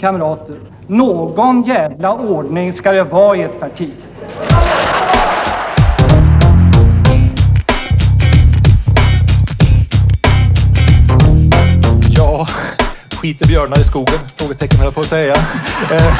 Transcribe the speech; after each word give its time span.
Kamrater, 0.00 0.56
någon 0.86 1.62
jävla 1.62 2.12
ordning 2.12 2.72
ska 2.72 2.92
det 2.92 3.04
vara 3.04 3.36
i 3.36 3.42
ett 3.42 3.60
parti. 3.60 3.90
Ja, 12.16 12.46
skiter 13.20 13.48
björnar 13.48 13.80
i 13.80 13.84
skogen? 13.84 14.18
Frågetecken 14.36 14.78
höll 14.78 14.86
jag 14.86 14.94
på 14.94 15.00
att 15.00 15.06
säga. 15.06 15.34
Eh, 15.90 16.14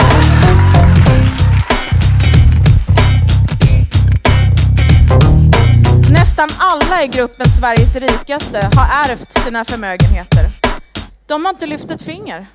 Nästan 6.11 6.49
alla 6.59 7.03
i 7.03 7.07
gruppen 7.07 7.47
Sveriges 7.51 7.97
rikaste 7.97 8.59
har 8.77 9.11
ärvt 9.11 9.33
sina 9.33 9.65
förmögenheter. 9.65 10.47
De 11.27 11.45
har 11.45 11.53
inte 11.53 11.67
lyft 11.67 11.91
ett 11.91 12.03
finger. 12.03 12.47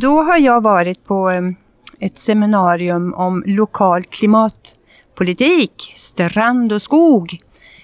Då 0.00 0.22
har 0.22 0.38
jag 0.38 0.62
varit 0.62 1.04
på 1.04 1.30
eh, 1.30 1.42
ett 2.00 2.18
seminarium 2.18 3.14
om 3.14 3.42
lokal 3.46 4.04
klimatpolitik, 4.04 5.92
strand 5.96 6.72
och 6.72 6.82
skog. 6.82 7.38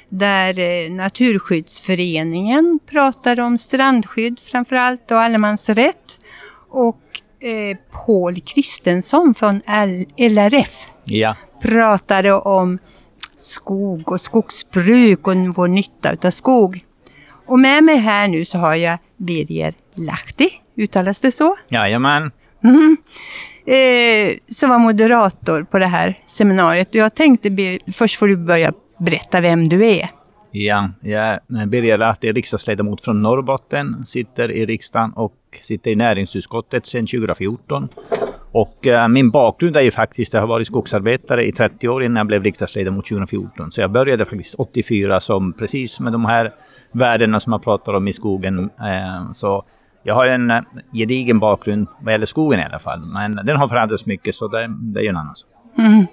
Där 0.09 0.59
eh, 0.59 0.93
Naturskyddsföreningen 0.93 2.81
pratade 2.91 3.43
om 3.43 3.59
strandskydd 3.59 4.41
framförallt 4.41 5.11
och 5.11 5.21
allemansrätt. 5.21 6.19
Och 6.71 7.03
eh, 7.41 7.77
Paul 8.07 8.41
Kristensson 8.41 9.35
från 9.35 9.61
LRF 10.17 10.87
Ja. 11.05 11.37
pratade 11.63 12.33
om 12.33 12.79
skog 13.37 14.13
och 14.13 14.21
skogsbruk 14.21 15.27
och 15.27 15.35
vår 15.57 15.69
nytta 15.69 16.13
utav 16.13 16.31
skog. 16.31 16.81
Och 17.47 17.59
med 17.59 17.85
mig 17.85 17.97
här 17.97 18.29
nu 18.29 18.45
så 18.45 18.59
har 18.59 18.75
jag 18.75 18.99
Birger 19.17 19.75
Lahti, 19.95 20.51
uttalas 20.77 21.21
det 21.21 21.33
så? 21.33 21.57
Jajamän. 21.69 22.31
Mm. 22.65 22.97
Eh, 23.67 24.37
som 24.55 24.71
var 24.71 24.79
moderator 24.79 25.63
på 25.63 25.79
det 25.79 25.87
här 25.87 26.19
seminariet. 26.27 26.89
Och 26.89 26.95
jag 26.95 27.15
tänkte, 27.15 27.51
Bir- 27.51 27.93
först 27.93 28.19
får 28.19 28.29
du 28.29 28.37
börja 28.37 28.73
berätta 28.99 29.41
vem 29.41 29.69
du 29.69 29.87
är. 29.87 30.09
Ja, 30.53 30.91
jag 31.01 31.25
är 31.25 31.67
Birger 31.67 31.99
Lahti, 31.99 32.33
riksdagsledamot 32.33 33.01
från 33.01 33.23
Norrbotten, 33.23 34.07
sitter 34.07 34.51
i 34.51 34.67
riksdagen 34.67 35.13
och 35.13 35.35
sitter 35.63 35.91
i 35.91 35.97
näringsutskottet 35.97 36.87
sedan 36.87 37.07
2014. 37.07 37.89
Och 38.53 38.87
eh, 38.87 39.09
min 39.09 39.31
bakgrund 39.31 39.77
är 39.77 39.81
ju 39.81 39.91
faktiskt, 39.91 40.33
jag 40.33 40.41
har 40.41 40.47
varit 40.47 40.67
skogsarbetare 40.67 41.47
i 41.47 41.53
30 41.53 41.89
år 41.89 42.03
innan 42.03 42.17
jag 42.17 42.27
blev 42.27 42.43
riksdagsledamot 42.43 43.07
2014. 43.09 43.73
Så 43.73 43.81
jag 43.81 43.91
började 43.91 44.25
faktiskt 44.25 44.55
84 44.59 45.21
som 45.21 45.53
precis 45.53 46.01
med 46.01 46.13
de 46.13 46.25
här 46.25 46.53
värdena 46.93 47.41
som 47.41 47.53
jag 47.53 47.63
pratar 47.63 47.93
om 47.95 48.09
i 48.09 48.13
skogen. 48.13 48.59
Eh, 48.59 49.33
så 49.35 49.65
jag 50.03 50.15
har 50.15 50.27
en 50.27 50.51
eh, 50.51 50.61
gedigen 50.93 51.39
bakgrund 51.39 51.89
vad 52.01 52.15
gäller 52.15 52.27
skogen 52.27 52.61
i 52.61 52.65
alla 52.65 52.79
fall. 52.79 53.01
Men 53.01 53.47
den 53.47 53.57
har 53.57 53.69
förändrats 53.69 54.07
mycket 54.07 54.35
så 54.35 54.49
det, 54.49 54.69
det 54.81 55.01
är 55.01 55.03
ju 55.03 55.09
en 55.09 55.17
annan 55.17 55.35
sak. 55.35 55.51
Mm. 55.79 56.07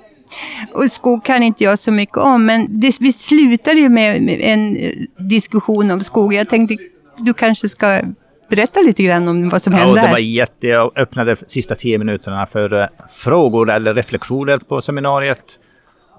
Och 0.73 0.91
skog 0.91 1.25
kan 1.25 1.43
inte 1.43 1.63
jag 1.63 1.79
så 1.79 1.91
mycket 1.91 2.17
om, 2.17 2.45
men 2.45 2.67
det, 2.69 2.97
vi 2.99 3.13
slutade 3.13 3.79
ju 3.79 3.89
med 3.89 4.29
en 4.29 4.75
eh, 4.75 4.91
diskussion 5.17 5.91
om 5.91 5.99
skog. 5.99 6.33
Jag 6.33 6.49
tänkte, 6.49 6.77
du 7.17 7.33
kanske 7.33 7.69
ska 7.69 8.01
berätta 8.49 8.79
lite 8.81 9.03
grann 9.03 9.27
om 9.27 9.49
vad 9.49 9.61
som 9.61 9.73
Ja, 9.73 9.79
hände 9.79 10.01
det 10.01 10.11
var 10.11 10.17
jätte... 10.17 10.67
Jag 10.67 10.97
öppnade 10.97 11.35
de 11.35 11.45
sista 11.47 11.75
tio 11.75 11.97
minuterna 11.97 12.45
för 12.45 12.81
eh, 12.81 12.87
frågor 13.15 13.71
eller 13.71 13.93
reflektioner 13.93 14.57
på 14.57 14.81
seminariet. 14.81 15.59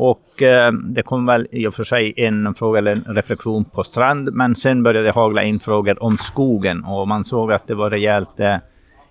Och 0.00 0.42
eh, 0.42 0.72
det 0.72 1.02
kom 1.02 1.26
väl 1.26 1.46
i 1.50 1.66
och 1.66 1.74
för 1.74 1.84
sig 1.84 2.14
en 2.16 2.54
fråga 2.54 2.78
eller 2.78 2.92
en 2.92 3.14
reflektion 3.14 3.64
på 3.64 3.82
strand, 3.82 4.32
men 4.32 4.54
sen 4.54 4.82
började 4.82 5.06
det 5.06 5.12
hagla 5.12 5.42
in 5.42 5.60
frågor 5.60 6.02
om 6.02 6.16
skogen. 6.16 6.84
Och 6.84 7.08
man 7.08 7.24
såg 7.24 7.52
att 7.52 7.66
det 7.66 7.74
var 7.74 7.90
rejält 7.90 8.40
eh, 8.40 8.56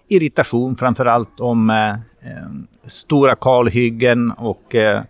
irritation 0.07 0.75
framför 0.75 1.05
allt 1.05 1.39
om 1.39 1.69
eh, 1.69 1.89
eh, 1.89 1.97
stora 2.85 3.35
kalhyggen 3.35 4.31
och 4.31 4.75
eh, 4.75 5.01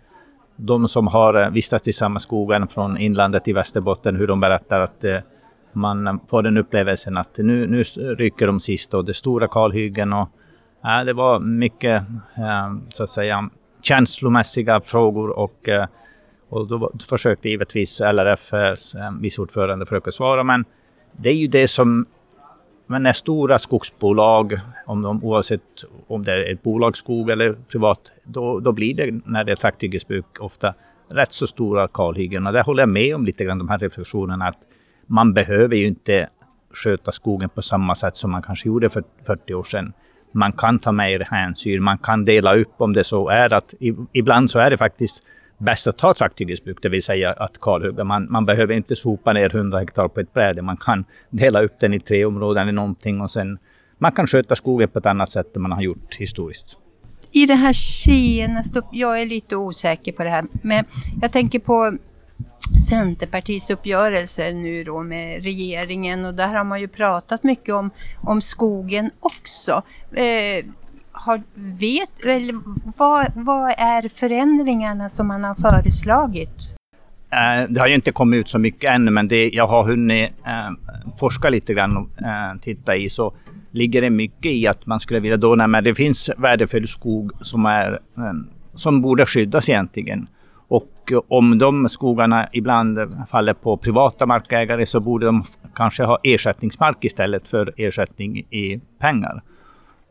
de 0.56 0.88
som 0.88 1.06
har 1.06 1.42
eh, 1.42 1.50
vistats 1.50 1.88
i 1.88 1.92
samma 1.92 2.18
skogen 2.18 2.68
från 2.68 2.98
inlandet 2.98 3.48
i 3.48 3.52
Västerbotten, 3.52 4.16
hur 4.16 4.26
de 4.26 4.40
berättar 4.40 4.80
att 4.80 5.04
man 5.72 6.20
får 6.28 6.42
den 6.42 6.56
upplevelsen 6.56 7.16
att 7.16 7.38
nu, 7.38 7.66
nu 7.66 7.82
rycker 8.14 8.46
de 8.46 8.60
sist 8.60 8.94
och 8.94 9.04
det 9.04 9.14
stora 9.14 9.48
kalhyggen 9.48 10.12
och 10.12 10.28
äh, 10.84 11.04
det 11.04 11.12
var 11.12 11.40
mycket 11.40 12.02
äh, 12.36 12.74
så 12.88 13.02
att 13.02 13.10
säga 13.10 13.50
känslomässiga 13.82 14.80
frågor 14.80 15.30
och, 15.30 15.68
eh, 15.68 15.86
och 16.48 16.66
då 16.66 16.92
försökte 17.08 17.48
givetvis 17.48 18.00
LRFs 18.00 18.94
eh, 18.94 19.06
eh, 19.06 19.12
vice 19.20 19.42
ordförande 19.42 19.86
försöka 19.86 20.10
svara 20.10 20.44
men 20.44 20.64
det 21.12 21.28
är 21.28 21.34
ju 21.34 21.46
det 21.46 21.68
som 21.68 22.06
men 22.90 23.02
när 23.02 23.12
stora 23.12 23.58
skogsbolag, 23.58 24.60
om 24.86 25.02
de, 25.02 25.24
oavsett 25.24 25.62
om 26.06 26.24
det 26.24 26.32
är 26.32 26.52
ett 26.52 26.62
bolagsskog 26.62 27.30
eller 27.30 27.52
privat, 27.52 28.12
då, 28.24 28.60
då 28.60 28.72
blir 28.72 28.94
det 28.94 29.20
när 29.24 29.44
det 29.44 29.52
är 29.52 29.56
trakthyggesbruk 29.56 30.40
ofta 30.40 30.74
rätt 31.08 31.32
så 31.32 31.46
stora 31.46 31.88
kalhyggen. 31.88 32.46
Och 32.46 32.52
där 32.52 32.62
håller 32.62 32.82
jag 32.82 32.88
med 32.88 33.14
om 33.14 33.24
lite 33.24 33.44
grann 33.44 33.58
de 33.58 33.68
här 33.68 33.78
reflektionerna 33.78 34.48
att 34.48 34.58
man 35.06 35.34
behöver 35.34 35.76
ju 35.76 35.86
inte 35.86 36.28
sköta 36.72 37.12
skogen 37.12 37.48
på 37.48 37.62
samma 37.62 37.94
sätt 37.94 38.16
som 38.16 38.30
man 38.30 38.42
kanske 38.42 38.68
gjorde 38.68 38.90
för 38.90 39.04
40 39.26 39.54
år 39.54 39.64
sedan. 39.64 39.92
Man 40.32 40.52
kan 40.52 40.78
ta 40.78 40.92
mer 40.92 41.20
hänsyn, 41.30 41.82
man 41.82 41.98
kan 41.98 42.24
dela 42.24 42.56
upp 42.56 42.74
om 42.78 42.92
det 42.92 43.04
så 43.04 43.28
är 43.28 43.52
att 43.52 43.74
i, 43.80 43.94
ibland 44.12 44.50
så 44.50 44.58
är 44.58 44.70
det 44.70 44.76
faktiskt 44.76 45.24
bäst 45.58 45.86
att 45.86 45.98
ta 45.98 46.14
trakthyggesbruk, 46.14 46.78
det 46.82 46.88
vill 46.88 47.02
säga 47.02 47.32
att 47.32 47.60
kalhugga. 47.60 48.04
Man, 48.04 48.30
man 48.30 48.46
behöver 48.46 48.74
inte 48.74 48.96
sopa 48.96 49.32
ner 49.32 49.56
100 49.56 49.78
hektar 49.78 50.08
på 50.08 50.20
ett 50.20 50.34
bräde. 50.34 50.62
Man 50.62 50.76
kan 50.76 51.04
dela 51.30 51.62
upp 51.62 51.80
den 51.80 51.94
i 51.94 52.00
tre 52.00 52.24
områden 52.24 52.62
eller 52.62 52.72
någonting 52.72 53.20
och 53.20 53.30
sen 53.30 53.58
man 53.98 54.12
kan 54.12 54.26
sköta 54.26 54.56
skogen 54.56 54.88
på 54.88 54.98
ett 54.98 55.06
annat 55.06 55.30
sätt 55.30 55.56
än 55.56 55.62
man 55.62 55.72
har 55.72 55.82
gjort 55.82 56.16
historiskt. 56.16 56.78
I 57.32 57.46
det 57.46 57.54
här 57.54 57.72
senaste, 57.72 58.82
jag 58.92 59.22
är 59.22 59.26
lite 59.26 59.56
osäker 59.56 60.12
på 60.12 60.24
det 60.24 60.30
här, 60.30 60.44
men 60.62 60.84
jag 61.20 61.32
tänker 61.32 61.58
på 61.58 61.98
Centerpartiets 62.88 63.70
uppgörelse 63.70 64.52
nu 64.52 64.84
då 64.84 65.02
med 65.02 65.42
regeringen 65.42 66.24
och 66.24 66.34
där 66.34 66.48
har 66.48 66.64
man 66.64 66.80
ju 66.80 66.88
pratat 66.88 67.44
mycket 67.44 67.74
om, 67.74 67.90
om 68.20 68.40
skogen 68.40 69.10
också. 69.20 69.82
Eh, 70.12 70.64
har, 71.12 71.42
vet, 71.54 72.24
eller 72.24 72.54
vad, 72.98 73.26
vad 73.34 73.74
är 73.78 74.08
förändringarna 74.08 75.08
som 75.08 75.26
man 75.26 75.44
har 75.44 75.54
föreslagit? 75.54 76.74
Eh, 77.30 77.68
det 77.68 77.80
har 77.80 77.86
ju 77.86 77.94
inte 77.94 78.12
kommit 78.12 78.40
ut 78.40 78.48
så 78.48 78.58
mycket 78.58 78.90
ännu, 78.90 79.10
men 79.10 79.28
det 79.28 79.48
jag 79.48 79.66
har 79.66 79.84
hunnit 79.84 80.30
eh, 80.46 80.70
forska 81.18 81.50
lite 81.50 81.74
grann 81.74 81.96
och 81.96 82.22
eh, 82.22 82.58
titta 82.60 82.96
i 82.96 83.10
så 83.10 83.34
ligger 83.70 84.02
det 84.02 84.10
mycket 84.10 84.52
i 84.52 84.66
att 84.66 84.86
man 84.86 85.00
skulle 85.00 85.20
vilja 85.20 85.36
då, 85.36 85.54
nej, 85.54 85.68
men 85.68 85.84
det 85.84 85.94
finns 85.94 86.30
värdefull 86.36 86.88
skog 86.88 87.32
som, 87.40 87.66
är, 87.66 87.92
eh, 87.92 88.32
som 88.74 89.02
borde 89.02 89.26
skyddas 89.26 89.68
egentligen. 89.68 90.28
Och 90.68 91.12
eh, 91.12 91.20
om 91.28 91.58
de 91.58 91.88
skogarna 91.88 92.48
ibland 92.52 92.98
faller 93.28 93.54
på 93.54 93.76
privata 93.76 94.26
markägare 94.26 94.86
så 94.86 95.00
borde 95.00 95.26
de 95.26 95.44
kanske 95.74 96.04
ha 96.04 96.18
ersättningsmark 96.22 97.04
istället 97.04 97.48
för 97.48 97.72
ersättning 97.76 98.38
i 98.38 98.80
pengar. 98.98 99.42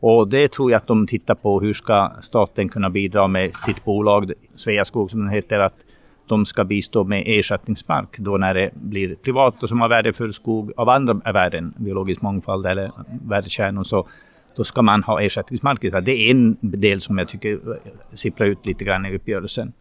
Och 0.00 0.28
det 0.28 0.52
tror 0.52 0.70
jag 0.70 0.78
att 0.78 0.86
de 0.86 1.06
tittar 1.06 1.34
på. 1.34 1.60
Hur 1.60 1.74
ska 1.74 2.12
staten 2.20 2.68
kunna 2.68 2.90
bidra 2.90 3.28
med 3.28 3.54
sitt 3.54 3.84
bolag, 3.84 4.32
Sveaskog 4.54 5.10
som 5.10 5.26
det 5.26 5.32
heter, 5.32 5.58
att 5.58 5.84
de 6.28 6.46
ska 6.46 6.64
bistå 6.64 7.04
med 7.04 7.22
ersättningsmark 7.26 8.18
då 8.18 8.36
när 8.36 8.54
det 8.54 8.70
blir 8.74 9.14
privat 9.14 9.62
och 9.62 9.68
som 9.68 9.80
har 9.80 9.88
värdefull 9.88 10.32
skog 10.32 10.72
av 10.76 10.88
andra 10.88 11.32
värden, 11.32 11.74
biologisk 11.76 12.22
mångfald 12.22 12.66
eller 12.66 12.92
värdekärnor, 13.26 13.84
så 13.84 14.06
då 14.56 14.64
ska 14.64 14.82
man 14.82 15.02
ha 15.02 15.20
ersättningsmark. 15.20 15.84
istället. 15.84 16.04
Det 16.04 16.12
är 16.12 16.30
en 16.30 16.56
del 16.60 17.00
som 17.00 17.18
jag 17.18 17.28
tycker 17.28 17.60
sipprar 18.14 18.46
ut 18.46 18.66
lite 18.66 18.84
grann 18.84 19.06
i 19.06 19.16
uppgörelsen. 19.16 19.72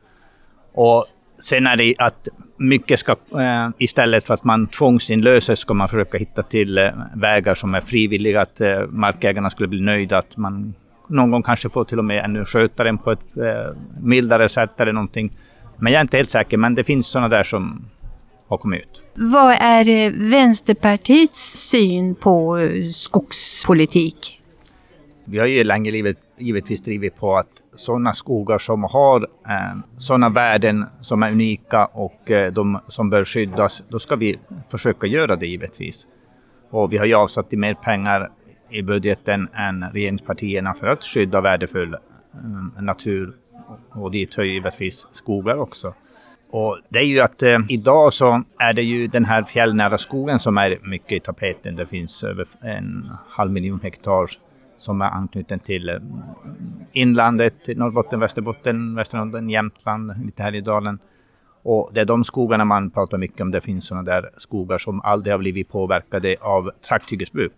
Och 0.78 1.06
sen 1.40 1.68
är 1.68 1.76
det 1.78 1.96
att 1.98 2.28
mycket 2.58 3.00
ska, 3.00 3.12
eh, 3.12 3.70
istället 3.78 4.28
för 4.28 4.34
att 4.34 4.44
man 4.44 4.68
tvångsinlöser, 4.68 5.56
ska 5.56 5.74
man 5.74 5.88
försöka 5.88 6.18
hitta 6.18 6.42
till 6.44 6.78
eh, 6.78 6.90
vägar 7.16 7.56
som 7.56 7.76
är 7.76 7.82
frivilliga, 7.82 8.42
att 8.42 8.62
eh, 8.62 8.82
markägarna 8.90 9.50
skulle 9.50 9.68
bli 9.68 9.82
nöjda, 9.82 10.18
att 10.18 10.38
man 10.38 10.74
någon 11.08 11.32
gång 11.32 11.44
kanske 11.44 11.70
får 11.70 11.86
till 11.86 12.00
och 12.00 12.06
med 12.06 12.26
ännu 12.26 12.46
sköta 12.46 12.84
den 12.84 12.98
på 12.98 13.12
ett 13.12 13.20
mildare 14.02 14.50
sätt 14.50 14.82
eller 14.82 14.94
någonting. 14.94 15.32
Men 15.78 15.94
jag 15.94 16.00
är 16.00 16.02
inte 16.02 16.18
helt 16.18 16.30
säker, 16.30 16.58
men 16.58 16.76
det 16.76 16.84
finns 16.84 17.08
sådana 17.08 17.30
där 17.30 17.44
som 17.44 17.86
har 18.48 18.58
kommit 18.58 18.82
ut. 18.82 19.02
Vad 19.16 19.52
är 19.60 20.30
Vänsterpartiets 20.30 21.70
syn 21.70 22.16
på 22.16 22.60
skogspolitik? 22.94 24.42
Vi 25.30 25.40
har 25.40 25.46
ju 25.46 25.64
länge 25.64 25.92
livet, 25.92 26.18
givetvis 26.38 26.82
drivit 26.82 27.16
på 27.16 27.36
att 27.36 27.64
sådana 27.76 28.14
skogar 28.14 28.58
som 28.58 28.84
har 28.84 29.22
eh, 29.22 29.78
sådana 29.98 30.30
värden 30.30 30.86
som 31.02 31.24
är 31.24 31.32
unika 31.32 31.86
och 31.86 32.32
eh, 32.32 32.54
de 32.54 32.80
som 32.88 33.10
bör 33.10 33.26
skyddas, 33.26 33.84
då 33.90 34.00
ska 34.00 34.16
vi 34.16 34.40
försöka 34.72 35.08
göra 35.08 35.36
det 35.36 35.48
givetvis. 35.48 36.08
Och 36.70 36.94
vi 36.94 36.98
har 36.98 37.06
ju 37.06 37.14
avsatt 37.14 37.52
mer 37.52 37.74
pengar 37.74 38.32
i 38.70 38.82
budgeten 38.82 39.48
än 39.54 39.84
regeringspartierna 39.94 40.74
för 40.74 40.88
att 40.88 41.04
skydda 41.04 41.42
värdefull 41.42 41.94
eh, 41.94 42.82
natur 42.82 43.34
och 43.92 44.12
dit 44.12 44.36
hör 44.36 44.44
givetvis 44.44 45.08
skogar 45.12 45.56
också. 45.58 45.94
Och 46.50 46.80
det 46.90 47.00
är 47.00 47.04
ju 47.04 47.20
att 47.20 47.44
eh, 47.44 47.60
idag 47.70 48.14
så 48.14 48.44
är 48.60 48.74
det 48.74 48.84
ju 48.84 49.08
den 49.08 49.26
här 49.26 49.44
fjällnära 49.44 49.98
skogen 49.98 50.40
som 50.40 50.58
är 50.58 50.80
mycket 50.84 51.12
i 51.12 51.20
tapeten. 51.20 51.76
Det 51.76 51.86
finns 51.86 52.24
över 52.24 52.48
en 52.62 53.12
halv 53.30 53.52
miljon 53.52 53.80
hektar 53.84 54.28
som 54.78 55.02
är 55.02 55.06
anknuten 55.06 55.60
till 55.60 55.90
eh, 55.90 55.96
inlandet, 56.92 57.68
Norrbotten, 57.68 58.20
Västerbotten, 58.20 58.96
Västernorrland, 58.96 59.52
Jämtland, 59.52 60.26
lite 60.26 60.44
Härjedalen. 60.44 61.00
Och 61.64 61.92
det 61.94 62.02
är 62.02 62.06
de 62.06 62.24
skogarna 62.24 62.66
man 62.66 62.90
pratar 62.90 63.18
mycket 63.18 63.42
om. 63.42 63.52
Det 63.52 63.62
finns 63.62 63.86
sådana 63.86 64.12
där 64.12 64.30
skogar 64.38 64.78
som 64.78 65.02
aldrig 65.02 65.34
har 65.34 65.40
blivit 65.40 65.70
påverkade 65.70 66.36
av 66.42 66.72
trakthyggesbruk. 66.88 67.54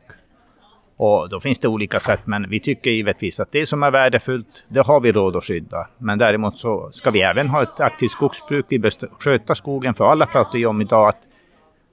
Och 0.97 1.29
då 1.29 1.39
finns 1.39 1.59
det 1.59 1.67
olika 1.67 1.99
sätt, 1.99 2.21
men 2.25 2.49
vi 2.49 2.59
tycker 2.59 2.91
givetvis 2.91 3.39
att 3.39 3.51
det 3.51 3.65
som 3.65 3.83
är 3.83 3.91
värdefullt, 3.91 4.65
det 4.67 4.85
har 4.85 4.99
vi 4.99 5.11
råd 5.11 5.35
att 5.35 5.43
skydda. 5.43 5.87
Men 5.97 6.17
däremot 6.17 6.57
så 6.57 6.89
ska 6.91 7.11
vi 7.11 7.21
även 7.21 7.47
ha 7.47 7.63
ett 7.63 7.79
aktivt 7.79 8.11
skogsbruk. 8.11 8.65
Vi 8.69 8.79
bör 8.79 8.91
sköta 9.19 9.55
skogen, 9.55 9.93
för 9.93 10.05
alla 10.05 10.25
pratar 10.25 10.59
ju 10.59 10.65
om 10.65 10.81
idag 10.81 11.09
att 11.09 11.28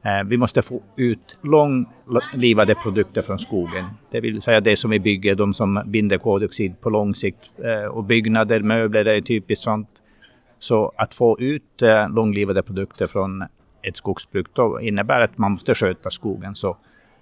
Eh, 0.06 0.24
vi 0.24 0.36
måste 0.36 0.62
få 0.62 0.82
ut 0.96 1.38
långlivade 1.42 2.74
produkter 2.74 3.22
från 3.22 3.38
skogen. 3.38 3.84
Det 4.10 4.20
vill 4.20 4.42
säga 4.42 4.60
det 4.60 4.76
som 4.76 4.90
vi 4.90 5.00
bygger, 5.00 5.34
de 5.34 5.54
som 5.54 5.82
binder 5.86 6.18
koldioxid 6.18 6.80
på 6.80 6.90
lång 6.90 7.14
sikt. 7.14 7.50
Eh, 7.64 7.90
och 7.90 8.04
byggnader, 8.04 8.60
möbler, 8.60 9.04
det 9.04 9.16
är 9.16 9.20
typiskt 9.20 9.64
sånt. 9.64 9.88
Så 10.58 10.92
att 10.96 11.14
få 11.14 11.40
ut 11.40 11.82
eh, 11.82 12.08
långlivade 12.08 12.62
produkter 12.62 13.06
från 13.06 13.44
ett 13.82 13.96
skogsbruk 13.96 14.46
då 14.52 14.80
innebär 14.80 15.20
att 15.20 15.38
man 15.38 15.50
måste 15.50 15.74
sköta 15.74 16.10
skogen. 16.10 16.54
Så 16.54 16.76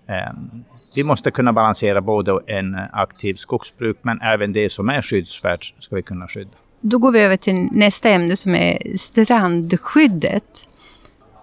ehm, 0.07 0.65
vi 0.95 1.05
måste 1.05 1.31
kunna 1.31 1.53
balansera 1.53 2.01
både 2.01 2.41
en 2.47 2.77
aktiv 2.93 3.35
skogsbruk 3.35 3.97
men 4.03 4.21
även 4.21 4.53
det 4.53 4.69
som 4.69 4.89
är 4.89 5.03
skyddsvärt 5.03 5.75
ska 5.79 5.97
vi 5.97 6.03
kunna 6.03 6.29
skydda. 6.29 6.51
Då 6.81 6.99
går 6.99 7.13
vi 7.13 7.21
över 7.21 7.37
till 7.37 7.69
nästa 7.73 8.09
ämne 8.09 8.37
som 8.37 8.55
är 8.55 8.97
strandskyddet 8.97 10.69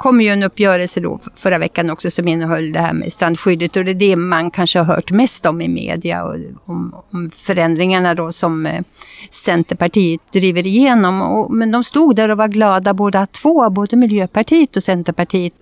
kom 0.02 0.22
ju 0.22 0.30
en 0.30 0.44
uppgörelse 0.44 1.00
då 1.00 1.20
förra 1.36 1.58
veckan 1.58 1.90
också 1.90 2.12
som 2.12 2.28
innehöll 2.28 2.72
det 2.72 2.80
här 2.80 2.94
med 2.94 3.14
strandskyddet 3.14 3.76
och 3.76 3.86
det 3.86 3.92
är 3.92 3.96
det 3.96 4.16
man 4.16 4.52
kanske 4.52 4.80
har 4.80 4.86
hört 4.96 5.12
mest 5.12 5.46
om 5.46 5.62
i 5.62 5.68
media 5.68 6.24
och 6.24 6.36
om, 6.66 6.96
om 7.12 7.32
förändringarna 7.32 8.16
då 8.16 8.32
som 8.32 8.66
eh, 8.66 8.82
Centerpartiet 9.30 10.22
driver 10.34 10.66
igenom. 10.66 11.22
Och, 11.22 11.54
men 11.54 11.72
de 11.72 11.84
stod 11.84 12.16
där 12.16 12.30
och 12.30 12.38
var 12.38 12.48
glada 12.48 12.94
båda 12.94 13.26
två, 13.26 13.70
både 13.70 13.96
Miljöpartiet 13.96 14.76
och 14.76 14.84
Centerpartiet. 14.84 15.54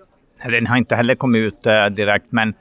Den 0.44 0.66
har 0.66 0.76
inte 0.76 0.96
heller 0.96 1.14
kommit 1.14 1.40
ut 1.40 1.66
äh, 1.66 1.86
direkt 1.86 2.26
men 2.30 2.54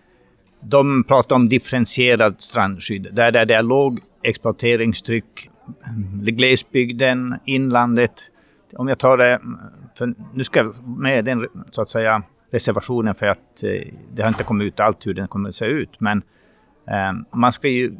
de 0.61 1.03
pratar 1.03 1.35
om 1.35 1.49
differentierat 1.49 2.41
strandskydd, 2.41 3.07
där 3.11 3.45
det 3.45 3.55
är 3.55 3.63
låg 3.63 3.99
exploateringstryck, 4.23 5.49
mm, 5.87 6.23
glesbygden, 6.23 7.39
inlandet. 7.45 8.13
Om 8.73 8.87
jag 8.87 8.99
tar 8.99 9.17
det, 9.17 9.39
för 9.99 10.13
nu 10.33 10.43
ska 10.43 10.59
jag 10.59 10.87
med 10.87 11.25
den 11.25 11.47
så 11.69 11.81
att 11.81 11.89
säga 11.89 12.23
reservationen 12.51 13.15
för 13.15 13.25
att 13.25 13.63
eh, 13.63 13.93
det 14.13 14.21
har 14.21 14.27
inte 14.27 14.43
kommit 14.43 14.65
ut 14.65 14.79
allt 14.79 15.07
hur 15.07 15.13
den 15.13 15.27
kommer 15.27 15.49
att 15.49 15.55
se 15.55 15.65
ut. 15.65 15.99
Men 15.99 16.21
eh, 16.87 17.13
man 17.33 17.51
ska 17.51 17.67
ju 17.67 17.95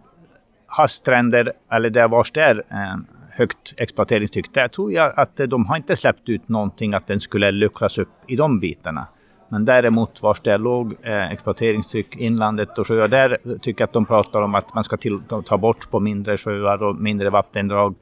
ha 0.77 0.87
stränder, 0.87 1.53
eller 1.71 1.89
där 1.89 2.07
vars 2.07 2.31
det 2.31 2.41
är 2.41 2.63
eh, 2.71 2.97
högt 3.31 3.73
exploateringstryck, 3.77 4.53
där 4.53 4.67
tror 4.67 4.93
jag 4.93 5.19
att 5.19 5.39
eh, 5.39 5.47
de 5.47 5.65
har 5.65 5.77
inte 5.77 5.95
släppt 5.95 6.29
ut 6.29 6.49
någonting 6.49 6.93
att 6.93 7.07
den 7.07 7.19
skulle 7.19 7.51
luckras 7.51 7.97
upp 7.97 8.09
i 8.27 8.35
de 8.35 8.59
bitarna. 8.59 9.07
Men 9.49 9.65
däremot 9.65 10.21
vars 10.21 10.41
det 10.41 10.53
är 10.53 10.57
låg 10.57 10.95
eh, 11.01 11.31
exploateringstryck, 11.31 12.15
inlandet 12.15 12.77
och 12.77 12.87
sjöar, 12.87 13.07
där 13.07 13.37
tycker 13.61 13.81
jag 13.81 13.87
att 13.87 13.93
de 13.93 14.05
pratar 14.05 14.41
om 14.41 14.55
att 14.55 14.75
man 14.75 14.83
ska 14.83 14.97
till, 14.97 15.19
ta 15.45 15.57
bort 15.57 15.91
på 15.91 15.99
mindre 15.99 16.37
sjöar 16.37 16.83
och 16.83 16.95
mindre 16.95 17.29
vattendrag. 17.29 17.95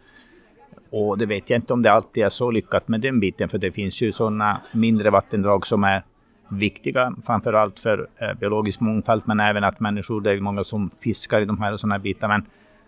Och 0.89 1.17
det 1.17 1.25
vet 1.25 1.49
jag 1.49 1.57
inte 1.57 1.73
om 1.73 1.81
det 1.81 1.91
alltid 1.91 2.23
är 2.23 2.29
så 2.29 2.51
lyckat 2.51 2.87
med 2.87 3.01
den 3.01 3.19
biten, 3.19 3.49
för 3.49 3.57
det 3.57 3.71
finns 3.71 4.01
ju 4.01 4.11
sådana 4.11 4.61
mindre 4.71 5.09
vattendrag 5.09 5.65
som 5.65 5.83
är 5.83 6.03
viktiga, 6.49 7.15
framför 7.25 7.53
allt 7.53 7.79
för 7.79 8.07
eh, 8.21 8.33
biologisk 8.39 8.79
mångfald, 8.79 9.21
men 9.25 9.39
även 9.39 9.63
att 9.63 9.79
människor, 9.79 10.21
det 10.21 10.31
är 10.31 10.39
många 10.39 10.63
som 10.63 10.89
fiskar 11.03 11.41
i 11.41 11.45
de 11.45 11.61
här 11.61 11.73
och 11.73 11.79
sådana 11.79 11.99
bitar. 11.99 12.27
Men 12.27 12.45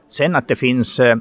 sen 0.08 0.36
att 0.36 0.48
det 0.48 0.56
finns, 0.56 1.00
eh, 1.00 1.18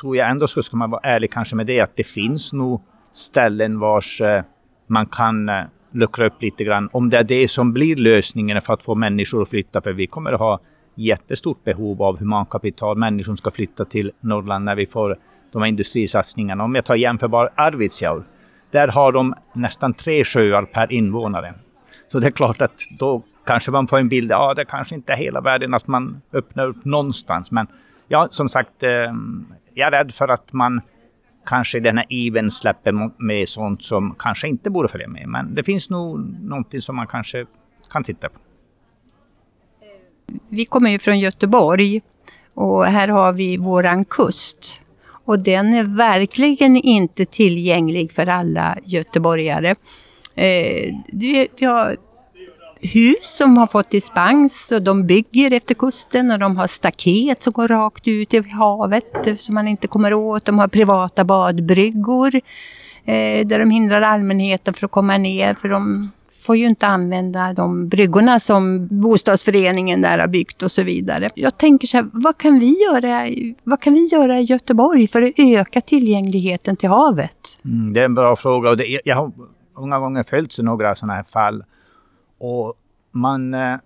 tror 0.00 0.16
jag 0.16 0.30
ändå 0.30 0.46
ska 0.46 0.76
man 0.76 0.90
vara 0.90 1.00
ärlig 1.02 1.32
kanske 1.32 1.56
med 1.56 1.66
det, 1.66 1.80
att 1.80 1.96
det 1.96 2.06
finns 2.06 2.52
nog 2.52 2.82
ställen 3.12 3.78
vars 3.78 4.20
eh, 4.20 4.42
man 4.86 5.06
kan 5.06 5.50
luckra 5.92 6.26
upp 6.26 6.42
lite 6.42 6.64
grann. 6.64 6.88
Om 6.92 7.08
det 7.08 7.18
är 7.18 7.24
det 7.24 7.48
som 7.48 7.72
blir 7.72 7.96
lösningen 7.96 8.62
för 8.62 8.74
att 8.74 8.82
få 8.82 8.94
människor 8.94 9.42
att 9.42 9.48
flytta. 9.48 9.80
För 9.80 9.92
vi 9.92 10.06
kommer 10.06 10.32
att 10.32 10.40
ha 10.40 10.60
jättestort 10.94 11.64
behov 11.64 12.02
av 12.02 12.18
humankapital. 12.18 12.96
Människor 12.96 13.24
som 13.24 13.36
ska 13.36 13.50
flytta 13.50 13.84
till 13.84 14.12
Norrland 14.20 14.64
när 14.64 14.76
vi 14.76 14.86
får 14.86 15.16
de 15.52 15.62
här 15.62 15.68
industrisatsningarna. 15.68 16.64
Om 16.64 16.74
jag 16.74 16.84
tar 16.84 16.94
jämförbar 16.94 17.50
Arvidsjaur. 17.54 18.24
Där 18.70 18.88
har 18.88 19.12
de 19.12 19.34
nästan 19.52 19.94
tre 19.94 20.24
sjöar 20.24 20.62
per 20.64 20.92
invånare. 20.92 21.54
Så 22.08 22.18
det 22.18 22.26
är 22.26 22.30
klart 22.30 22.60
att 22.60 22.80
då 22.98 23.22
kanske 23.46 23.70
man 23.70 23.88
får 23.88 23.98
en 23.98 24.08
bild, 24.08 24.30
ja 24.30 24.54
det 24.54 24.64
kanske 24.64 24.94
inte 24.94 25.12
är 25.12 25.16
hela 25.16 25.40
världen 25.40 25.74
att 25.74 25.86
man 25.86 26.22
öppnar 26.32 26.66
upp 26.66 26.84
någonstans. 26.84 27.50
Men 27.50 27.66
ja, 28.08 28.28
som 28.30 28.48
sagt, 28.48 28.82
eh, 28.82 28.90
jag 29.74 29.86
är 29.86 29.90
rädd 29.90 30.14
för 30.14 30.28
att 30.28 30.52
man 30.52 30.80
kanske 31.46 31.80
den 31.80 31.98
här 31.98 32.06
iven 32.08 32.50
släpper 32.50 33.22
med 33.22 33.48
sånt 33.48 33.84
som 33.84 34.14
kanske 34.18 34.48
inte 34.48 34.70
borde 34.70 34.88
följa 34.88 35.08
med. 35.08 35.28
Men 35.28 35.54
det 35.54 35.64
finns 35.64 35.90
nog 35.90 36.40
någonting 36.42 36.80
som 36.80 36.96
man 36.96 37.06
kanske 37.06 37.46
kan 37.90 38.04
titta 38.04 38.28
på. 38.28 38.38
Vi 40.48 40.64
kommer 40.64 40.90
ju 40.90 40.98
från 40.98 41.18
Göteborg 41.18 42.02
och 42.54 42.84
här 42.84 43.08
har 43.08 43.32
vi 43.32 43.56
våran 43.56 44.04
kust. 44.04 44.80
Och 45.30 45.42
den 45.42 45.74
är 45.74 45.84
verkligen 45.84 46.76
inte 46.76 47.24
tillgänglig 47.24 48.12
för 48.12 48.28
alla 48.28 48.78
göteborgare. 48.84 49.74
Eh, 50.34 50.94
vi 51.12 51.48
har 51.60 51.96
hus 52.80 53.36
som 53.36 53.56
har 53.56 53.66
fått 53.66 53.90
dispens 53.90 54.72
och 54.72 54.82
de 54.82 55.06
bygger 55.06 55.52
efter 55.52 55.74
kusten 55.74 56.30
och 56.30 56.38
de 56.38 56.56
har 56.56 56.66
staket 56.66 57.42
som 57.42 57.52
går 57.52 57.68
rakt 57.68 58.08
ut 58.08 58.34
i 58.34 58.42
havet 58.50 59.40
som 59.40 59.54
man 59.54 59.68
inte 59.68 59.86
kommer 59.86 60.14
åt. 60.14 60.44
De 60.44 60.58
har 60.58 60.68
privata 60.68 61.24
badbryggor 61.24 62.40
eh, 63.10 63.46
där 63.46 63.58
de 63.58 63.70
hindrar 63.70 64.02
allmänheten 64.02 64.74
för 64.74 64.86
att 64.86 64.90
komma 64.90 65.18
ner 65.18 65.54
för 65.54 65.68
de 65.68 66.10
får 66.46 66.56
ju 66.56 66.66
inte 66.66 66.86
använda 66.86 67.52
de 67.52 67.88
bryggorna 67.88 68.40
som 68.40 68.88
bostadsföreningen 68.90 70.02
där 70.02 70.18
har 70.18 70.26
byggt 70.26 70.62
och 70.62 70.72
så 70.72 70.82
vidare. 70.82 71.28
Jag 71.34 71.56
tänker 71.56 71.86
så 71.86 71.96
här, 71.96 72.06
vad 72.12 72.38
kan 72.38 72.58
vi 72.58 72.76
göra, 72.82 73.30
vad 73.64 73.80
kan 73.80 73.94
vi 73.94 74.06
göra 74.06 74.38
i 74.38 74.42
Göteborg 74.42 75.08
för 75.08 75.22
att 75.22 75.32
öka 75.38 75.80
tillgängligheten 75.80 76.76
till 76.76 76.88
havet? 76.88 77.60
Mm, 77.64 77.92
det 77.92 78.00
är 78.00 78.04
en 78.04 78.14
bra 78.14 78.36
fråga 78.36 78.70
och 78.70 78.76
det, 78.76 79.00
jag 79.04 79.16
har 79.16 79.32
många 79.78 79.98
gånger 79.98 80.22
följt 80.22 80.58
några 80.58 80.94
sådana 80.94 81.14
här 81.14 81.22
fall 81.22 81.64
och 82.38 82.74
man 83.12 83.54
eh, 83.54 83.76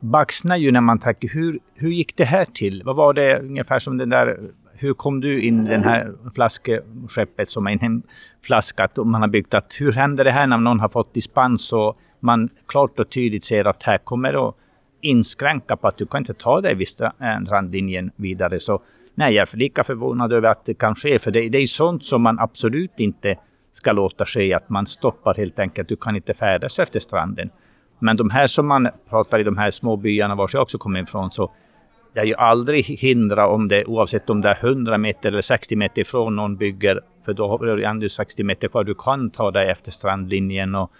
baxnar 0.00 0.56
ju 0.56 0.72
när 0.72 0.80
man 0.80 0.98
tänker, 0.98 1.28
hur, 1.28 1.58
hur 1.74 1.88
gick 1.88 2.16
det 2.16 2.24
här 2.24 2.44
till? 2.44 2.82
Vad 2.84 2.96
var 2.96 3.12
det 3.12 3.38
ungefär 3.38 3.78
som 3.78 3.98
den 3.98 4.08
där, 4.08 4.38
hur 4.84 4.94
kom 4.94 5.20
du 5.20 5.42
in 5.42 5.66
i 5.66 5.70
det 5.70 5.78
här 5.78 6.12
flaskskeppet 6.34 7.48
som 7.48 7.66
är 7.66 7.84
en 7.84 8.02
flaska, 8.42 8.84
att 8.84 8.96
man 8.96 9.20
har 9.20 9.28
byggt, 9.28 9.54
att 9.54 9.80
hur 9.80 9.92
händer 9.92 10.24
det 10.24 10.30
här 10.30 10.46
när 10.46 10.58
någon 10.58 10.80
har 10.80 10.88
fått 10.88 11.14
dispens 11.14 11.72
och 11.72 11.98
man 12.20 12.48
klart 12.66 12.98
och 12.98 13.10
tydligt 13.10 13.44
ser 13.44 13.64
att 13.64 13.82
här 13.82 13.98
kommer 13.98 14.48
att 14.48 14.54
inskränka 15.00 15.76
på 15.76 15.88
att 15.88 15.96
du 15.96 16.06
kan 16.06 16.18
inte 16.18 16.34
ta 16.34 16.60
dig 16.60 16.74
vid 16.74 16.88
eh, 17.00 17.44
strandlinjen 17.44 18.10
vidare. 18.16 18.60
Så 18.60 18.82
nej, 19.14 19.34
jag 19.34 19.48
är 19.52 19.56
lika 19.56 19.84
förvånad 19.84 20.32
över 20.32 20.48
att 20.48 20.64
det 20.64 20.74
kan 20.74 20.94
ske, 20.94 21.18
för 21.18 21.30
det, 21.30 21.48
det 21.48 21.58
är 21.58 21.66
sånt 21.66 22.04
som 22.04 22.22
man 22.22 22.38
absolut 22.38 23.00
inte 23.00 23.36
ska 23.72 23.92
låta 23.92 24.24
ske, 24.24 24.54
att 24.54 24.68
man 24.68 24.86
stoppar 24.86 25.34
helt 25.34 25.58
enkelt. 25.58 25.88
Du 25.88 25.96
kan 25.96 26.16
inte 26.16 26.34
färdas 26.34 26.78
efter 26.78 27.00
stranden. 27.00 27.50
Men 27.98 28.16
de 28.16 28.30
här 28.30 28.46
som 28.46 28.66
man 28.66 28.88
pratar 29.08 29.38
i 29.38 29.42
de 29.42 29.58
här 29.58 29.70
små 29.70 29.96
byarna 29.96 30.34
var 30.34 30.50
jag 30.52 30.62
också 30.62 30.78
kommer 30.78 31.02
ifrån, 31.02 31.30
så 31.30 31.52
det 32.14 32.20
är 32.20 32.24
ju 32.24 32.34
aldrig 32.34 32.84
hindra 32.84 33.48
om 33.48 33.68
det, 33.68 33.84
oavsett 33.84 34.30
om 34.30 34.40
det 34.40 34.48
är 34.48 34.66
100 34.66 34.98
meter 34.98 35.28
eller 35.28 35.40
60 35.40 35.76
meter 35.76 36.02
ifrån 36.02 36.36
någon 36.36 36.56
bygger, 36.56 37.00
för 37.24 37.32
då 37.32 37.48
har 37.48 37.58
du 37.58 37.84
ändå 37.84 38.08
60 38.08 38.44
meter 38.44 38.68
kvar. 38.68 38.84
Du 38.84 38.94
kan 38.94 39.30
ta 39.30 39.50
dig 39.50 39.70
efter 39.70 39.92
strandlinjen. 39.92 40.74
Och, 40.74 40.92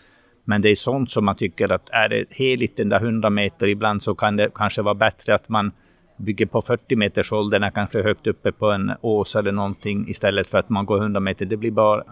men 0.44 0.62
det 0.62 0.68
är 0.68 0.74
sånt 0.74 1.10
som 1.10 1.24
man 1.24 1.36
tycker 1.36 1.72
att 1.72 1.90
är 1.90 2.08
det 2.08 2.24
heligt 2.30 2.76
den 2.76 2.88
där 2.88 3.00
100 3.00 3.30
meter, 3.30 3.68
ibland 3.68 4.02
så 4.02 4.14
kan 4.14 4.36
det 4.36 4.50
kanske 4.54 4.82
vara 4.82 4.94
bättre 4.94 5.34
att 5.34 5.48
man 5.48 5.72
bygger 6.16 6.46
på 6.46 6.62
40 6.62 6.96
meters 6.96 7.32
åldern, 7.32 7.70
kanske 7.74 8.02
högt 8.02 8.26
uppe 8.26 8.52
på 8.52 8.70
en 8.70 8.92
ås 9.00 9.36
eller 9.36 9.52
någonting 9.52 10.08
istället 10.08 10.46
för 10.46 10.58
att 10.58 10.68
man 10.68 10.86
går 10.86 10.98
100 10.98 11.20
meter. 11.20 11.46
Det 11.46 11.56
blir 11.56 11.70
bara 11.70 12.04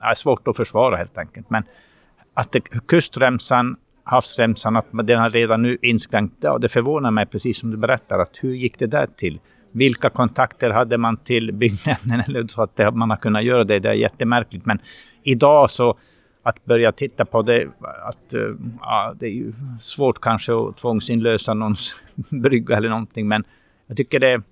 är 0.00 0.14
svårt 0.14 0.48
att 0.48 0.56
försvara 0.56 0.96
helt 0.96 1.18
enkelt. 1.18 1.50
Men 1.50 1.62
att 2.34 2.52
det, 2.52 2.60
kustremsan, 2.86 3.76
havsremsan, 4.08 4.76
att 4.76 4.86
den 5.04 5.20
har 5.20 5.30
redan 5.30 5.62
nu 5.62 5.78
inskränkt, 5.82 6.34
ja, 6.40 6.58
det 6.58 6.68
förvånar 6.68 7.10
mig 7.10 7.26
precis 7.26 7.58
som 7.58 7.70
du 7.70 7.76
berättar, 7.76 8.18
att 8.18 8.36
hur 8.40 8.54
gick 8.54 8.78
det 8.78 8.86
där 8.86 9.06
till? 9.16 9.40
Vilka 9.72 10.10
kontakter 10.10 10.70
hade 10.70 10.98
man 10.98 11.16
till 11.16 11.52
byggnämnden 11.52 12.20
eller 12.26 12.46
så 12.46 12.62
att 12.62 12.94
man 12.94 13.10
har 13.10 13.16
kunnat 13.16 13.44
göra 13.44 13.64
det? 13.64 13.78
Det 13.78 13.88
är 13.88 13.94
jättemärkligt. 13.94 14.66
Men 14.66 14.78
idag 15.22 15.70
så 15.70 15.98
att 16.42 16.64
börja 16.64 16.92
titta 16.92 17.24
på 17.24 17.42
det, 17.42 17.68
att 18.02 18.34
eh, 18.34 18.40
ja, 18.80 19.14
det 19.18 19.26
är 19.26 19.30
ju 19.30 19.52
svårt 19.80 20.20
kanske 20.20 20.52
att 20.52 20.76
tvångsinlösa 20.76 21.54
någons 21.54 22.02
brygga 22.30 22.76
eller 22.76 22.88
någonting. 22.88 23.28
Men 23.28 23.44
jag 23.86 23.96
tycker 23.96 24.20
det, 24.20 24.42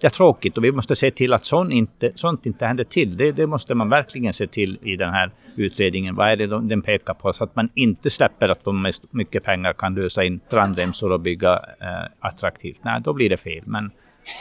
det 0.00 0.06
är 0.06 0.10
tråkigt 0.10 0.58
och 0.58 0.64
vi 0.64 0.72
måste 0.72 0.96
se 0.96 1.10
till 1.10 1.32
att 1.32 1.44
sånt 1.44 1.72
inte, 1.72 2.12
sånt 2.14 2.46
inte 2.46 2.66
händer 2.66 2.84
till. 2.84 3.16
Det, 3.16 3.32
det 3.32 3.46
måste 3.46 3.74
man 3.74 3.88
verkligen 3.88 4.32
se 4.32 4.46
till 4.46 4.78
i 4.82 4.96
den 4.96 5.10
här 5.10 5.30
utredningen. 5.56 6.14
Vad 6.14 6.30
är 6.30 6.36
det 6.36 6.46
de, 6.46 6.68
den 6.68 6.82
pekar 6.82 7.14
på? 7.14 7.32
Så 7.32 7.44
att 7.44 7.56
man 7.56 7.68
inte 7.74 8.10
släpper 8.10 8.48
att 8.48 8.64
de 8.64 8.82
med 8.82 8.94
mycket 9.10 9.44
pengar 9.44 9.72
kan 9.72 9.94
lösa 9.94 10.24
in 10.24 10.40
strandremsor 10.46 11.12
och 11.12 11.20
bygga 11.20 11.52
eh, 11.80 12.28
attraktivt. 12.28 12.78
Nej, 12.82 13.00
då 13.04 13.12
blir 13.12 13.30
det 13.30 13.36
fel. 13.36 13.62
Men 13.64 13.90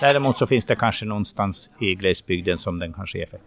däremot 0.01 0.38
så 0.38 0.48
finns 0.48 0.65
det 0.65 0.75
kanske 0.75 1.05
någonstans 1.05 1.69
i 1.81 1.95
glesbygden 1.95 2.57
som 2.57 2.79
den 2.79 2.93
kanske 2.93 3.22
är 3.22 3.25
fel. 3.25 3.39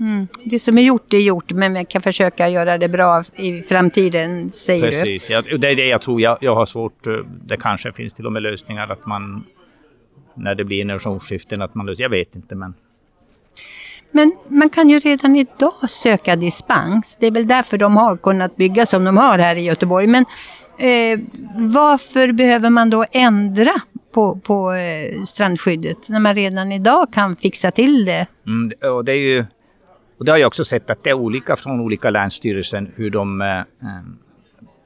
Mm. 0.00 0.26
Det 0.44 0.58
som 0.58 0.78
är 0.78 0.82
gjort 0.82 1.14
är 1.14 1.18
gjort, 1.18 1.52
men 1.52 1.72
man 1.72 1.84
kan 1.84 2.00
försöka 2.00 2.48
göra 2.48 2.78
det 2.78 2.88
bra 2.88 3.22
i 3.36 3.62
framtiden, 3.62 4.50
säger 4.50 4.84
Precis. 4.84 5.28
du? 5.28 5.34
Precis, 5.34 5.60
det 5.60 5.68
är 5.70 5.76
det 5.76 5.86
jag 5.86 6.02
tror. 6.02 6.20
Jag, 6.20 6.38
jag 6.40 6.54
har 6.54 6.66
svårt. 6.66 7.06
Eh, 7.06 7.12
det 7.44 7.56
kanske 7.56 7.92
finns 7.92 8.14
till 8.14 8.26
och 8.26 8.32
med 8.32 8.42
lösningar 8.42 8.88
att 8.92 9.06
man 9.06 9.44
när 10.34 10.54
det 10.54 10.64
blir 10.64 10.78
generationsskiften 10.78 11.62
att 11.62 11.74
man. 11.74 11.94
Jag 11.98 12.10
vet 12.10 12.36
inte, 12.36 12.54
men 12.54 12.74
men 14.10 14.36
man 14.48 14.70
kan 14.70 14.88
ju 14.88 14.98
redan 14.98 15.36
idag 15.36 15.90
söka 15.90 16.36
dispens. 16.36 17.16
Det 17.20 17.26
är 17.26 17.30
väl 17.30 17.46
därför 17.46 17.78
de 17.78 17.96
har 17.96 18.16
kunnat 18.16 18.56
bygga 18.56 18.86
som 18.86 19.04
de 19.04 19.16
har 19.16 19.38
här 19.38 19.56
i 19.56 19.60
Göteborg. 19.60 20.06
Men 20.06 20.24
eh, 20.78 21.20
varför 21.74 22.32
behöver 22.32 22.70
man 22.70 22.90
då 22.90 23.04
ändra 23.12 23.72
på, 24.12 24.38
på 24.38 24.72
eh, 24.72 25.22
strandskyddet 25.22 26.08
när 26.08 26.20
man 26.20 26.34
redan 26.34 26.72
idag 26.72 27.12
kan 27.12 27.36
fixa 27.36 27.70
till 27.70 28.04
det? 28.04 28.26
Mm, 28.46 28.94
och 28.96 29.04
det 29.04 29.12
är 29.12 29.16
ju 29.16 29.44
och 30.18 30.24
det 30.24 30.32
har 30.32 30.38
jag 30.38 30.46
också 30.46 30.64
sett 30.64 30.90
att 30.90 31.02
det 31.02 31.10
är 31.10 31.14
olika 31.14 31.56
från 31.56 31.80
olika 31.80 32.10
länsstyrelser 32.10 32.90
hur 32.96 33.10
de 33.10 33.40
eh, 33.40 33.58
eh, 33.58 33.64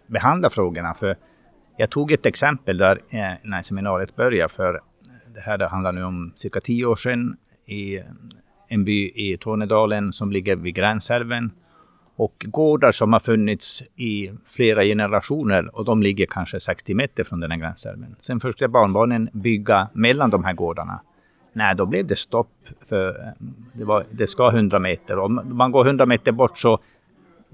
behandlar 0.07 0.51
frågorna. 0.51 0.95
För 0.95 1.17
jag 1.77 1.91
tog 1.91 2.13
ett 2.13 2.27
exempel 2.27 2.79
där 2.79 3.01
eh, 3.11 3.35
när 3.43 3.63
seminariet 3.63 4.17
började. 4.17 4.53
För 4.53 4.81
det 5.45 5.45
här 5.45 5.69
handlar 5.69 5.93
nu 5.93 6.05
om 6.05 6.33
cirka 6.37 6.61
tio 6.61 6.87
år 6.87 6.97
sedan 6.97 7.37
i 7.67 8.01
en 8.69 8.85
by 8.85 9.13
i 9.15 9.37
Tornedalen 9.41 10.13
som 10.13 10.33
ligger 10.33 10.57
vid 10.57 10.75
gränsälven. 10.75 11.51
Och 12.17 12.47
gårdar 12.49 12.93
som 12.93 13.13
har 13.13 13.21
funnits 13.21 13.83
i 13.97 14.31
flera 14.45 14.83
generationer 14.83 15.77
och 15.77 15.85
de 15.85 16.03
ligger 16.03 16.27
kanske 16.27 16.61
60 16.61 16.95
meter 16.95 17.25
från 17.25 17.41
den 17.41 17.51
här 17.51 17.59
gränsälven. 17.59 18.17
Sen 18.21 18.41
försökte 18.41 18.69
barnbarnen 18.69 19.29
bygga 19.33 19.89
mellan 19.93 20.31
de 20.31 20.45
här 20.45 20.53
gårdarna. 20.53 21.01
Nej, 21.53 21.75
då 21.75 21.87
blev 21.87 22.07
det 22.07 22.17
stopp. 22.17 22.53
För 22.89 23.09
eh, 23.09 23.33
det, 23.73 23.85
var, 23.85 24.05
det 24.11 24.27
ska 24.27 24.51
100 24.51 24.79
meter. 24.79 25.19
Om 25.19 25.41
man 25.45 25.73
går 25.73 25.87
100 25.87 26.07
meter 26.07 26.33
bort 26.33 26.59
så 26.59 26.79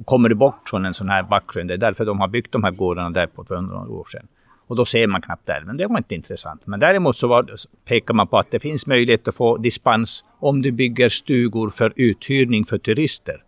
kommer 0.04 0.28
du 0.28 0.34
bort 0.34 0.68
från 0.68 0.84
en 0.84 0.94
sån 0.94 1.08
här 1.08 1.22
bakgrund. 1.22 1.70
Det 1.70 1.74
är 1.74 1.78
därför 1.78 2.04
de 2.04 2.20
har 2.20 2.28
byggt 2.28 2.52
de 2.52 2.64
här 2.64 2.70
gårdarna 2.70 3.10
där 3.10 3.26
på 3.26 3.44
200 3.44 3.76
år 3.76 4.04
sedan. 4.04 4.26
Och 4.66 4.76
då 4.76 4.84
ser 4.84 5.06
man 5.06 5.22
knappt 5.22 5.48
älven. 5.48 5.76
Det 5.76 5.86
var 5.86 5.98
inte 5.98 6.14
intressant. 6.14 6.62
Men 6.64 6.80
däremot 6.80 7.16
så 7.16 7.28
var, 7.28 7.46
pekar 7.84 8.14
man 8.14 8.26
på 8.26 8.38
att 8.38 8.50
det 8.50 8.60
finns 8.60 8.86
möjlighet 8.86 9.28
att 9.28 9.34
få 9.34 9.56
dispens 9.56 10.24
om 10.38 10.62
du 10.62 10.72
bygger 10.72 11.08
stugor 11.08 11.70
för 11.70 11.92
uthyrning 11.96 12.64
för 12.64 12.78
turister. 12.78 13.42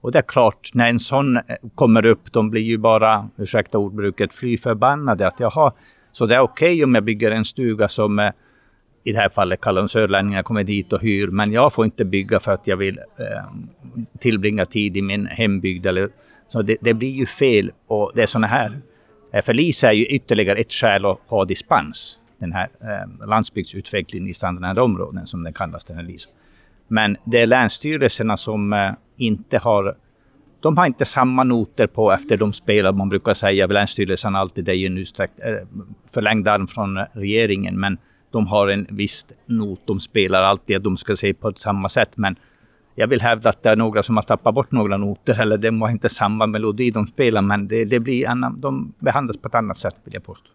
Och 0.00 0.12
det 0.12 0.18
är 0.18 0.22
klart, 0.22 0.70
när 0.74 0.88
en 0.88 0.98
sån 0.98 1.36
eh, 1.36 1.42
kommer 1.74 2.06
upp, 2.06 2.32
de 2.32 2.50
blir 2.50 2.62
ju 2.62 2.78
bara, 2.78 3.28
ursäkta 3.36 3.78
ordbruket, 3.78 4.32
fly 4.32 4.56
förbannade. 4.56 5.26
Att 5.26 5.40
jaha, 5.40 5.72
så 6.12 6.26
det 6.26 6.34
är 6.34 6.40
okej 6.40 6.72
okay 6.72 6.84
om 6.84 6.94
jag 6.94 7.04
bygger 7.04 7.30
en 7.30 7.44
stuga 7.44 7.88
som 7.88 8.18
eh, 8.18 8.30
i 9.04 9.12
det 9.12 9.18
här 9.18 9.28
fallet 9.28 9.60
kallar 9.60 9.82
de 9.82 9.88
sörlänningar 9.88 10.42
kommer 10.42 10.64
dit 10.64 10.92
och 10.92 11.00
hyr, 11.00 11.28
men 11.28 11.52
jag 11.52 11.72
får 11.72 11.84
inte 11.84 12.04
bygga 12.04 12.40
för 12.40 12.52
att 12.52 12.66
jag 12.66 12.76
vill 12.76 12.98
eh, 12.98 13.44
tillbringa 14.18 14.66
tid 14.66 14.96
i 14.96 15.02
min 15.02 15.26
hembygd. 15.26 15.86
Eller, 15.86 16.08
så 16.48 16.62
det, 16.62 16.76
det 16.80 16.94
blir 16.94 17.10
ju 17.10 17.26
fel 17.26 17.70
och 17.86 18.12
det 18.14 18.22
är 18.22 18.26
sådana 18.26 18.46
här 18.46 18.80
Eh, 19.34 19.42
för 19.42 19.54
LIS 19.54 19.84
är 19.84 19.92
ju 19.92 20.06
ytterligare 20.06 20.58
ett 20.58 20.72
skäl 20.72 21.04
att 21.04 21.18
ha 21.26 21.44
dispens. 21.44 22.18
Den 22.38 22.52
här 22.52 22.68
eh, 22.80 23.26
landsbygdsutvecklingen 23.26 24.28
i 24.28 24.34
strandnära 24.34 24.82
områden 24.82 25.26
som 25.26 25.44
den 25.44 25.52
kallas, 25.52 25.84
den 25.84 25.96
här 25.96 26.04
LIS. 26.04 26.28
Men 26.88 27.16
det 27.24 27.40
är 27.40 27.46
länsstyrelserna 27.46 28.36
som 28.36 28.72
eh, 28.72 28.90
inte 29.16 29.58
har 29.58 29.96
de 30.60 30.76
har 30.76 30.86
inte 30.86 31.04
samma 31.04 31.44
noter 31.44 31.86
på 31.86 32.12
efter 32.12 32.36
de 32.36 32.52
spelar. 32.52 32.92
Man 32.92 33.08
brukar 33.08 33.34
säga 33.34 33.66
länsstyrelsen 33.66 34.36
alltid, 34.36 34.64
det 34.64 34.72
är 34.72 34.76
ju 34.76 34.86
en 34.86 34.98
utsträckt, 34.98 35.40
eh, 35.40 35.66
förlängd 36.14 36.48
arm 36.48 36.66
från 36.66 36.98
regeringen, 37.12 37.80
men 37.80 37.98
de 38.30 38.46
har 38.46 38.68
en 38.68 38.86
viss 38.90 39.26
not. 39.46 39.80
De 39.84 40.00
spelar 40.00 40.42
alltid 40.42 40.76
att 40.76 40.84
de 40.84 40.96
ska 40.96 41.16
se 41.16 41.34
på 41.34 41.52
samma 41.56 41.88
sätt, 41.88 42.16
men 42.16 42.36
jag 42.94 43.06
vill 43.06 43.20
hävda 43.20 43.50
att 43.50 43.62
det 43.62 43.70
är 43.70 43.76
några 43.76 44.02
som 44.02 44.16
har 44.16 44.22
tappat 44.22 44.54
bort 44.54 44.72
några 44.72 44.96
noter 44.96 45.40
eller 45.40 45.58
det 45.58 45.70
var 45.70 45.90
inte 45.90 46.08
samma 46.08 46.46
melodi 46.46 46.90
de 46.90 47.06
spelar 47.06 47.42
men 47.42 47.68
det, 47.68 47.84
det 47.84 48.00
blir 48.00 48.28
annan, 48.28 48.60
de 48.60 48.94
behandlas 48.98 49.36
på 49.36 49.48
ett 49.48 49.54
annat 49.54 49.78
sätt 49.78 49.96
vill 50.04 50.14
jag 50.14 50.24
påstå. 50.24 50.50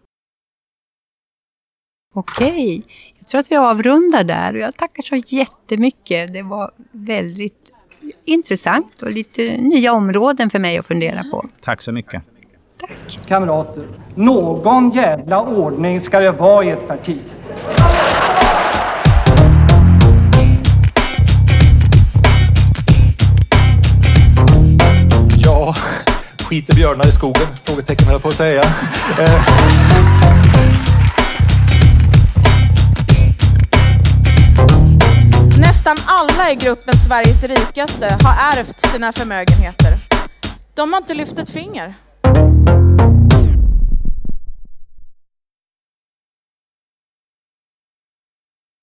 Okej, 2.14 2.82
jag 3.18 3.28
tror 3.28 3.40
att 3.40 3.50
vi 3.50 3.56
avrundar 3.56 4.24
där 4.24 4.54
och 4.54 4.60
jag 4.60 4.74
tackar 4.74 5.02
så 5.02 5.16
jättemycket. 5.16 6.32
Det 6.32 6.42
var 6.42 6.70
väldigt 6.92 7.72
intressant 8.24 9.02
och 9.02 9.10
lite 9.10 9.56
nya 9.56 9.92
områden 9.92 10.50
för 10.50 10.58
mig 10.58 10.78
att 10.78 10.86
fundera 10.86 11.24
på. 11.30 11.48
Tack 11.60 11.82
så 11.82 11.92
mycket. 11.92 12.22
Tack. 12.80 13.26
Kamrater, 13.26 13.88
någon 14.14 14.90
jävla 14.90 15.40
ordning 15.42 16.00
ska 16.00 16.20
det 16.20 16.30
vara 16.30 16.64
i 16.64 16.70
ett 16.70 16.88
parti. 16.88 17.18
Skiter 26.50 26.74
björnar 26.74 27.08
i 27.08 27.12
skogen? 27.12 27.46
Frågetecken 27.64 28.06
höll 28.06 28.14
jag 28.14 28.22
på 28.22 28.28
att 28.28 28.34
säga. 28.34 28.62
Eh. 29.18 29.42
Nästan 35.58 35.96
alla 36.06 36.50
i 36.50 36.54
gruppen 36.54 36.94
Sveriges 37.06 37.42
rikaste 37.42 38.18
har 38.22 38.58
ärvt 38.58 38.80
sina 38.80 39.12
förmögenheter. 39.12 39.92
De 40.74 40.92
har 40.92 41.00
inte 41.00 41.14
lyft 41.14 41.38
ett 41.38 41.50
finger. 41.50 41.94